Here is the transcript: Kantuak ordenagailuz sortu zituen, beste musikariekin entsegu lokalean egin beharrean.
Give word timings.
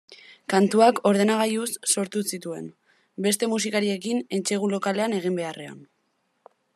Kantuak 0.51 1.01
ordenagailuz 1.09 1.67
sortu 1.97 2.23
zituen, 2.37 2.71
beste 3.27 3.51
musikariekin 3.53 4.25
entsegu 4.39 4.71
lokalean 4.75 5.17
egin 5.19 5.41
beharrean. 5.41 5.81